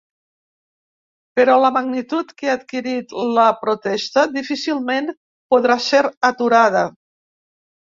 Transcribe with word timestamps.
Però 1.39 1.57
la 1.63 1.69
magnitud 1.75 2.31
que 2.39 2.49
ha 2.49 2.55
adquirit 2.61 3.13
la 3.37 3.45
protesta 3.67 4.25
difícilment 4.39 5.15
podrà 5.57 5.79
ser 5.91 6.03
aturada. 6.33 6.85